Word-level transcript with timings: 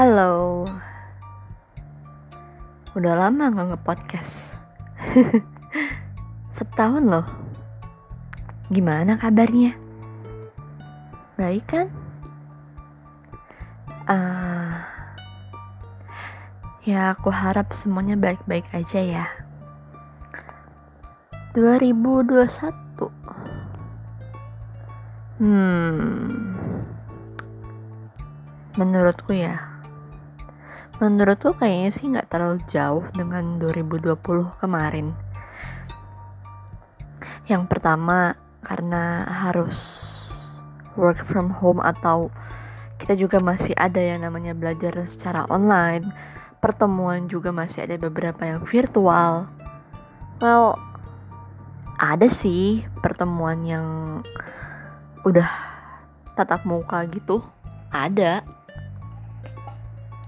Halo. 0.00 0.64
Udah 2.96 3.20
lama 3.20 3.52
gak 3.52 3.68
nge-podcast. 3.68 4.48
Setahun 6.56 7.04
loh. 7.04 7.28
Gimana 8.72 9.20
kabarnya? 9.20 9.76
Baik 11.36 11.68
kan? 11.68 11.92
Uh, 14.08 14.80
ya 16.88 17.12
aku 17.12 17.28
harap 17.28 17.68
semuanya 17.76 18.16
baik-baik 18.16 18.72
aja 18.72 19.04
ya. 19.04 19.26
2021 21.52 22.48
Hmm. 25.36 26.32
Menurutku 28.80 29.36
ya 29.36 29.69
menurutku 31.00 31.56
kayaknya 31.56 31.90
sih 31.96 32.06
nggak 32.12 32.28
terlalu 32.28 32.60
jauh 32.68 33.04
dengan 33.16 33.56
2020 33.56 34.20
kemarin. 34.60 35.16
Yang 37.48 37.62
pertama 37.72 38.36
karena 38.60 39.24
harus 39.24 39.80
work 41.00 41.24
from 41.24 41.48
home 41.56 41.80
atau 41.80 42.28
kita 43.00 43.16
juga 43.16 43.40
masih 43.40 43.72
ada 43.80 43.96
yang 43.96 44.28
namanya 44.28 44.52
belajar 44.52 44.92
secara 45.08 45.48
online 45.48 46.04
pertemuan 46.60 47.24
juga 47.32 47.48
masih 47.48 47.88
ada 47.88 47.96
beberapa 47.96 48.44
yang 48.44 48.68
virtual. 48.68 49.48
Well 50.44 50.76
ada 51.96 52.28
sih 52.28 52.84
pertemuan 53.00 53.64
yang 53.64 53.86
udah 55.24 55.48
tatap 56.36 56.64
muka 56.68 57.04
gitu 57.08 57.40
ada 57.88 58.44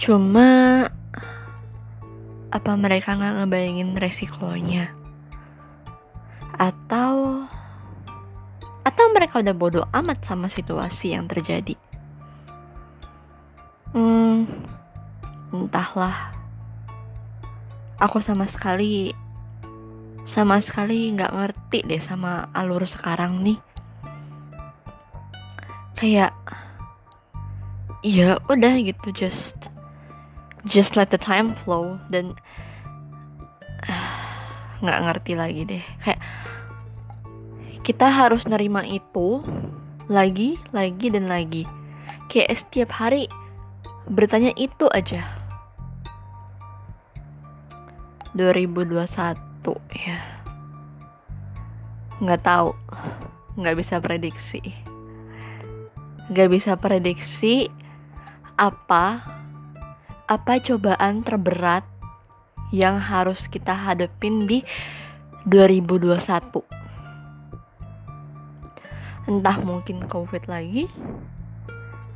Cuma 0.00 0.88
apa 2.48 2.72
mereka 2.72 3.20
nggak 3.20 3.44
ngebayangin 3.44 4.00
resikonya? 4.00 4.96
Atau 6.56 7.44
atau 8.80 9.04
mereka 9.12 9.44
udah 9.44 9.52
bodoh 9.52 9.84
amat 9.92 10.24
sama 10.24 10.48
situasi 10.48 11.12
yang 11.12 11.28
terjadi? 11.28 11.76
Hmm, 13.92 14.48
entahlah. 15.52 16.32
Aku 18.00 18.24
sama 18.24 18.48
sekali 18.48 19.12
sama 20.24 20.64
sekali 20.64 21.12
nggak 21.12 21.36
ngerti 21.36 21.84
deh 21.84 22.00
sama 22.00 22.48
alur 22.56 22.88
sekarang 22.88 23.44
nih. 23.44 23.60
Kayak 25.92 26.32
ya 28.00 28.40
udah 28.48 28.80
gitu 28.80 29.12
just 29.12 29.68
just 30.68 30.96
let 30.96 31.08
the 31.08 31.20
time 31.20 31.52
flow 31.64 31.96
dan 32.12 32.36
nggak 34.84 34.98
uh, 35.00 35.04
ngerti 35.08 35.32
lagi 35.36 35.62
deh. 35.64 35.84
Kayak 36.04 36.20
kita 37.80 38.12
harus 38.12 38.44
nerima 38.44 38.84
itu 38.84 39.40
lagi 40.10 40.60
lagi 40.74 41.06
dan 41.08 41.30
lagi. 41.30 41.64
Kayak 42.28 42.60
setiap 42.60 42.90
hari 42.92 43.30
bertanya 44.10 44.52
itu 44.58 44.86
aja. 44.92 45.24
2021 48.36 48.94
ya. 49.96 50.18
Nggak 52.20 52.42
tahu. 52.44 52.70
Nggak 53.58 53.76
bisa 53.80 53.94
prediksi. 53.98 54.62
Nggak 56.30 56.48
bisa 56.52 56.78
prediksi 56.78 57.66
apa 58.54 59.24
apa 60.30 60.62
cobaan 60.62 61.26
terberat 61.26 61.82
yang 62.70 63.02
harus 63.02 63.50
kita 63.50 63.74
hadapin 63.74 64.46
di 64.46 64.62
2021 65.50 66.62
entah 69.26 69.58
mungkin 69.58 70.06
covid 70.06 70.46
lagi 70.46 70.86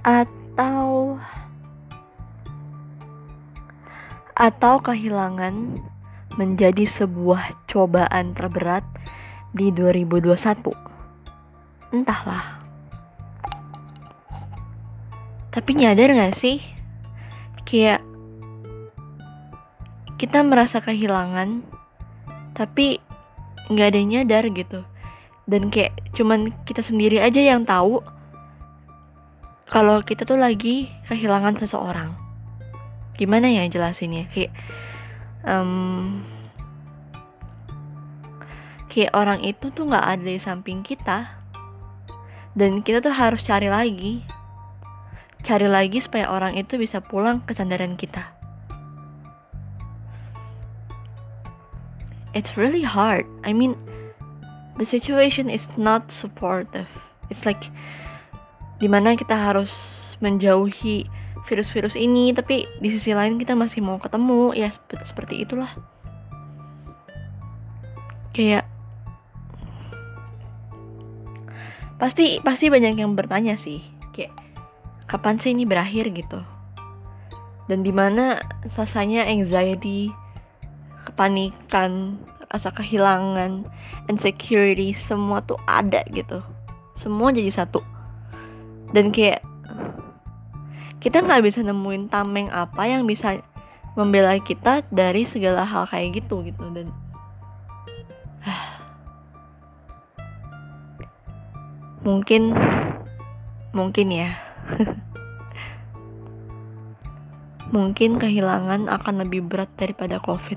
atau 0.00 1.20
atau 4.32 4.74
kehilangan 4.80 5.84
menjadi 6.40 6.88
sebuah 6.88 7.68
cobaan 7.68 8.32
terberat 8.32 8.86
di 9.52 9.68
2021 9.74 10.72
entahlah. 11.90 12.62
Tapi 15.50 15.70
nyadar 15.74 16.14
gak 16.14 16.38
sih 16.38 16.77
kayak 17.68 18.00
kita 20.16 20.40
merasa 20.40 20.80
kehilangan 20.80 21.60
tapi 22.56 22.96
nggak 23.68 23.88
ada 23.92 23.98
yang 24.00 24.10
nyadar 24.16 24.44
gitu. 24.48 24.80
Dan 25.44 25.68
kayak 25.68 25.92
cuman 26.16 26.48
kita 26.64 26.80
sendiri 26.80 27.20
aja 27.20 27.40
yang 27.40 27.68
tahu 27.68 28.00
kalau 29.68 30.00
kita 30.00 30.24
tuh 30.24 30.40
lagi 30.40 30.88
kehilangan 31.12 31.60
seseorang. 31.60 32.16
Gimana 33.20 33.52
ya 33.52 33.68
jelasinnya? 33.68 34.24
Kayak 34.32 34.52
um, 35.44 36.24
kayak 38.88 39.12
orang 39.12 39.44
itu 39.44 39.68
tuh 39.76 39.84
nggak 39.84 40.06
ada 40.18 40.24
di 40.24 40.40
samping 40.40 40.80
kita. 40.80 41.36
Dan 42.56 42.80
kita 42.80 43.04
tuh 43.04 43.14
harus 43.14 43.44
cari 43.44 43.68
lagi 43.70 44.24
cari 45.48 45.64
lagi 45.64 45.96
supaya 45.96 46.28
orang 46.28 46.60
itu 46.60 46.76
bisa 46.76 47.00
pulang 47.00 47.40
ke 47.48 47.56
sandaran 47.56 47.96
kita. 47.96 48.20
It's 52.36 52.60
really 52.60 52.84
hard. 52.84 53.24
I 53.48 53.56
mean, 53.56 53.72
the 54.76 54.84
situation 54.84 55.48
is 55.48 55.64
not 55.80 56.12
supportive. 56.12 56.84
It's 57.32 57.48
like 57.48 57.72
di 58.76 58.92
mana 58.92 59.16
kita 59.16 59.32
harus 59.32 59.72
menjauhi 60.20 61.08
virus-virus 61.48 61.96
ini, 61.96 62.36
tapi 62.36 62.68
di 62.84 62.92
sisi 62.92 63.16
lain 63.16 63.40
kita 63.40 63.56
masih 63.56 63.80
mau 63.80 63.96
ketemu, 63.96 64.52
ya 64.52 64.68
seperti 65.00 65.48
itulah. 65.48 65.72
Kayak 68.36 68.68
pasti 71.96 72.38
pasti 72.44 72.68
banyak 72.68 73.00
yang 73.00 73.16
bertanya 73.16 73.56
sih, 73.56 73.80
kayak 74.12 74.30
kapan 75.08 75.40
sih 75.40 75.56
ini 75.56 75.64
berakhir? 75.64 76.12
gitu. 76.12 76.44
Dan 77.68 77.84
di 77.84 77.92
mana 77.92 78.40
rasanya 78.76 79.24
anxiety 79.28 80.12
kepanikan 81.04 82.20
rasa 82.48 82.72
kehilangan 82.72 83.68
insecurity 84.08 84.96
semua 84.96 85.44
tuh 85.44 85.60
ada 85.68 86.00
gitu. 86.12 86.40
Semua 86.96 87.32
jadi 87.32 87.52
satu. 87.52 87.84
Dan 88.92 89.12
kayak 89.12 89.44
kita 90.98 91.20
nggak 91.20 91.44
bisa 91.44 91.60
nemuin 91.60 92.08
tameng 92.08 92.48
apa 92.48 92.88
yang 92.88 93.04
bisa 93.04 93.40
membela 93.96 94.32
kita 94.40 94.80
dari 94.88 95.28
segala 95.28 95.64
hal 95.68 95.84
kayak 95.92 96.24
gitu 96.24 96.40
gitu. 96.48 96.64
Dan 96.72 96.88
mungkin 102.08 102.56
mungkin 103.76 104.08
ya 104.08 104.47
Mungkin 107.74 108.16
kehilangan 108.16 108.88
akan 108.88 109.14
lebih 109.24 109.44
berat 109.44 109.68
daripada 109.76 110.16
COVID. 110.20 110.56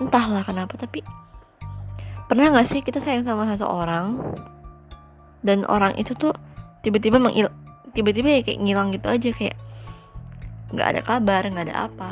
Entahlah 0.00 0.44
kenapa, 0.44 0.76
tapi 0.76 1.00
pernah 2.28 2.50
gak 2.52 2.68
sih 2.68 2.80
kita 2.80 3.00
sayang 3.00 3.24
sama 3.24 3.48
seseorang 3.52 4.16
dan 5.44 5.68
orang 5.68 5.92
itu 6.00 6.16
tuh 6.16 6.32
tiba-tiba 6.80 7.20
mengil 7.20 7.52
tiba-tiba 7.92 8.40
ya 8.40 8.42
kayak 8.42 8.60
ngilang 8.64 8.88
gitu 8.96 9.06
aja 9.06 9.30
kayak 9.30 9.56
nggak 10.74 10.88
ada 10.96 11.00
kabar 11.04 11.42
nggak 11.46 11.66
ada 11.70 11.76
apa 11.86 12.10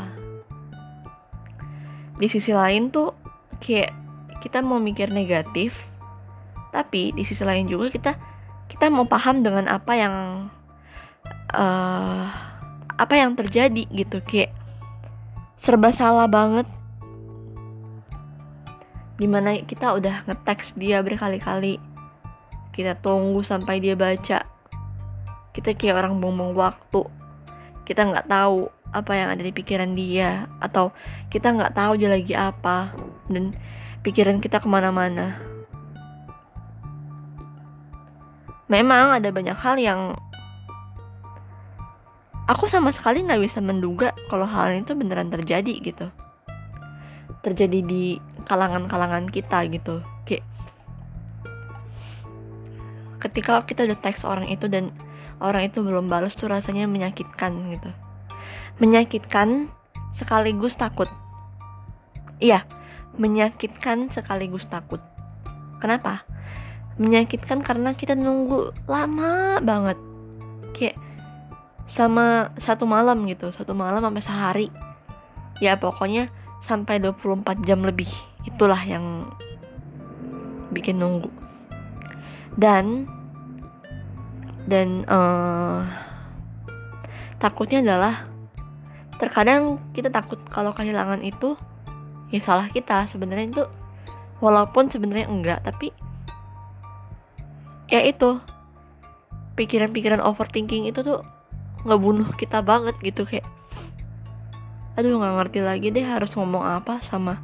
di 2.21 2.29
sisi 2.31 2.55
lain 2.55 2.93
tuh 2.93 3.11
kayak 3.59 3.91
kita 4.45 4.63
mau 4.63 4.79
mikir 4.79 5.11
negatif 5.11 5.75
tapi 6.71 7.11
di 7.17 7.27
sisi 7.27 7.43
lain 7.43 7.67
juga 7.67 7.91
kita 7.91 8.13
kita 8.73 8.89
mau 8.89 9.05
paham 9.05 9.45
dengan 9.45 9.69
apa 9.69 9.93
yang 9.93 10.17
uh, 11.53 12.25
apa 12.97 13.15
yang 13.21 13.37
terjadi 13.37 13.85
gitu. 13.93 14.25
Kayak 14.25 14.57
serba 15.61 15.93
salah 15.93 16.25
banget. 16.25 16.65
Di 19.21 19.29
mana 19.29 19.61
kita 19.61 19.93
udah 19.93 20.25
ngeteks 20.25 20.81
dia 20.81 21.05
berkali-kali. 21.05 21.77
Kita 22.73 22.97
tunggu 22.97 23.45
sampai 23.45 23.77
dia 23.85 23.93
baca. 23.93 24.49
Kita 25.53 25.77
kayak 25.77 26.01
orang 26.01 26.17
buang 26.25 26.57
waktu. 26.57 27.05
Kita 27.85 28.09
nggak 28.09 28.33
tahu 28.33 28.73
apa 28.89 29.13
yang 29.13 29.29
ada 29.37 29.45
di 29.45 29.53
pikiran 29.53 29.93
dia. 29.93 30.49
Atau 30.65 30.97
kita 31.29 31.53
nggak 31.53 31.77
tahu 31.77 32.01
dia 32.01 32.09
lagi 32.09 32.33
apa. 32.33 32.97
Dan 33.29 33.53
pikiran 34.01 34.41
kita 34.41 34.65
ke 34.65 34.67
mana-mana 34.67 35.52
memang 38.73 39.13
ada 39.13 39.29
banyak 39.29 39.53
hal 39.53 39.77
yang 39.77 40.17
aku 42.49 42.65
sama 42.65 42.89
sekali 42.89 43.21
nggak 43.21 43.45
bisa 43.45 43.61
menduga 43.61 44.17
kalau 44.33 44.49
hal 44.49 44.73
itu 44.73 44.97
beneran 44.97 45.29
terjadi 45.29 45.75
gitu. 45.85 46.09
Terjadi 47.45 47.85
di 47.85 48.17
kalangan-kalangan 48.49 49.29
kita 49.29 49.69
gitu. 49.69 50.01
Kayak 50.25 50.49
ketika 53.21 53.61
kita 53.69 53.85
udah 53.85 53.99
teks 54.01 54.25
orang 54.25 54.49
itu 54.49 54.73
dan 54.73 54.89
orang 55.45 55.69
itu 55.69 55.85
belum 55.85 56.09
balas 56.09 56.33
tuh 56.33 56.49
rasanya 56.49 56.89
menyakitkan 56.89 57.53
gitu. 57.77 57.93
Menyakitkan 58.81 59.69
sekaligus 60.17 60.81
takut. 60.81 61.13
Iya 62.41 62.65
menyakitkan 63.17 64.09
sekaligus 64.09 64.65
takut. 64.69 65.01
Kenapa 65.81 66.25
menyakitkan 67.00 67.65
karena 67.65 67.97
kita 67.97 68.12
nunggu 68.12 68.73
lama 68.85 69.61
banget. 69.65 69.99
Kayak 70.77 70.97
sama 71.89 72.55
satu 72.56 72.89
malam 72.89 73.27
gitu 73.29 73.53
satu 73.53 73.73
malam 73.73 74.00
sampai 74.05 74.25
sehari. 74.25 74.69
Ya 75.61 75.79
pokoknya 75.79 76.29
sampai 76.65 77.00
24 77.00 77.65
jam 77.65 77.85
lebih. 77.85 78.09
Itulah 78.44 78.81
yang 78.85 79.31
bikin 80.73 81.00
nunggu. 81.00 81.29
Dan 82.56 83.09
dan 84.69 85.03
uh, 85.09 85.83
takutnya 87.43 87.83
adalah 87.83 88.31
terkadang 89.19 89.79
kita 89.94 90.11
takut 90.11 90.39
kalau 90.50 90.75
kehilangan 90.75 91.25
itu 91.25 91.56
ya 92.29 92.41
salah 92.41 92.69
kita. 92.69 93.09
Sebenarnya 93.09 93.47
itu 93.49 93.65
walaupun 94.43 94.91
sebenarnya 94.91 95.31
enggak 95.31 95.62
tapi 95.62 95.94
ya 97.93 98.00
itu. 98.00 98.41
Pikiran-pikiran 99.53 100.25
overthinking 100.25 100.89
itu 100.89 101.05
tuh 101.05 101.21
ngebunuh 101.85 102.33
kita 102.41 102.65
banget 102.65 102.97
gitu 103.05 103.29
kayak 103.29 103.44
aduh 104.93 105.17
nggak 105.17 105.35
ngerti 105.41 105.61
lagi 105.65 105.89
deh 105.89 106.05
harus 106.05 106.33
ngomong 106.37 106.65
apa 106.65 107.05
sama 107.05 107.37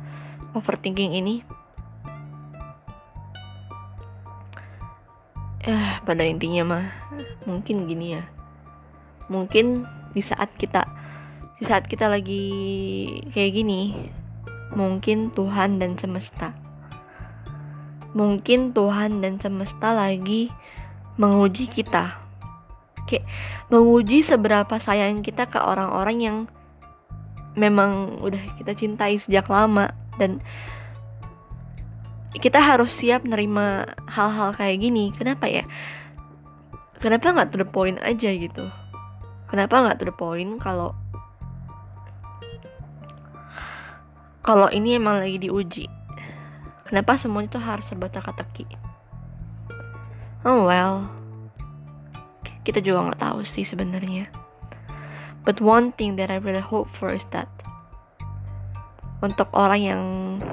overthinking 0.57 1.13
ini. 1.13 1.45
Ya 5.69 6.01
pada 6.09 6.25
intinya 6.25 6.65
mah 6.65 6.87
mungkin 7.45 7.85
gini 7.85 8.17
ya. 8.17 8.25
Mungkin 9.29 9.85
di 10.17 10.25
saat 10.25 10.49
kita 10.57 10.89
di 11.61 11.69
saat 11.69 11.85
kita 11.85 12.09
lagi 12.09 12.45
kayak 13.35 13.53
gini 13.53 13.93
mungkin 14.73 15.35
Tuhan 15.35 15.83
dan 15.83 15.99
semesta 15.99 16.55
mungkin 18.19 18.75
Tuhan 18.75 19.23
dan 19.23 19.39
semesta 19.39 19.95
lagi 19.95 20.51
menguji 21.15 21.71
kita. 21.71 22.19
Kayak 23.07 23.25
menguji 23.71 24.27
seberapa 24.27 24.75
sayang 24.83 25.23
kita 25.23 25.47
ke 25.47 25.63
orang-orang 25.63 26.19
yang 26.19 26.37
memang 27.55 28.19
udah 28.19 28.43
kita 28.59 28.75
cintai 28.75 29.23
sejak 29.23 29.47
lama. 29.47 29.95
Dan 30.19 30.43
kita 32.35 32.59
harus 32.59 32.91
siap 32.91 33.23
nerima 33.23 33.87
hal-hal 34.11 34.51
kayak 34.59 34.83
gini. 34.83 35.15
Kenapa 35.15 35.47
ya? 35.47 35.63
Kenapa 36.99 37.31
nggak 37.31 37.55
to 37.55 37.63
the 37.63 37.69
point 37.71 38.03
aja 38.03 38.35
gitu? 38.35 38.67
Kenapa 39.47 39.79
nggak 39.79 40.03
to 40.03 40.05
the 40.11 40.15
point 40.15 40.59
kalau 40.59 40.91
kalau 44.43 44.67
ini 44.75 44.99
emang 44.99 45.23
lagi 45.23 45.39
diuji 45.39 45.98
kenapa 46.89 47.21
semuanya 47.21 47.53
tuh 47.53 47.61
harus 47.61 47.85
serba 47.85 48.09
teka-teki? 48.09 48.65
Oh 50.49 50.65
well. 50.65 51.05
Kita 52.65 52.81
juga 52.81 53.13
nggak 53.13 53.21
tahu 53.21 53.45
sih 53.45 53.69
sebenarnya. 53.69 54.33
But 55.45 55.61
one 55.61 55.93
thing 55.93 56.17
that 56.17 56.33
I 56.33 56.41
really 56.41 56.65
hope 56.65 56.89
for 56.89 57.13
is 57.13 57.29
that 57.37 57.49
untuk 59.21 59.53
orang 59.53 59.81
yang 59.85 60.03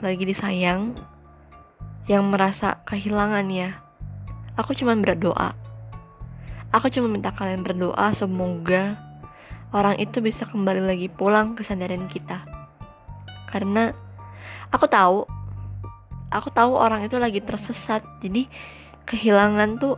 lagi 0.04 0.28
disayang 0.28 1.00
yang 2.12 2.28
merasa 2.28 2.84
kehilangan 2.84 3.48
ya 3.48 3.80
aku 4.60 4.76
cuma 4.76 4.96
berdoa. 4.96 5.56
Aku 6.76 6.92
cuma 6.92 7.08
minta 7.08 7.32
kalian 7.32 7.64
berdoa 7.64 8.12
semoga 8.12 9.00
orang 9.72 9.96
itu 10.00 10.20
bisa 10.20 10.44
kembali 10.48 10.84
lagi 10.84 11.08
pulang 11.08 11.56
ke 11.56 11.64
kesadaran 11.64 12.08
kita. 12.12 12.44
Karena 13.52 13.92
aku 14.72 14.88
tahu 14.88 15.28
aku 16.32 16.50
tahu 16.54 16.78
orang 16.78 17.06
itu 17.06 17.18
lagi 17.20 17.42
tersesat. 17.42 18.02
Jadi 18.22 18.48
kehilangan 19.06 19.78
tuh 19.78 19.96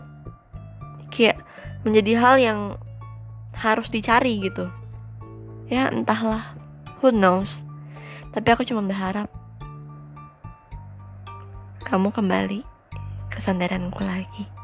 kayak 1.13 1.39
menjadi 1.88 2.12
hal 2.19 2.35
yang 2.39 2.59
harus 3.56 3.88
dicari 3.88 4.41
gitu. 4.44 4.68
Ya 5.68 5.91
entahlah. 5.91 6.56
Who 7.00 7.13
knows? 7.13 7.62
Tapi 8.33 8.47
aku 8.53 8.65
cuma 8.65 8.81
berharap 8.85 9.29
kamu 11.88 12.12
kembali 12.12 12.62
ke 13.31 13.39
sandaranku 13.39 14.03
lagi. 14.03 14.56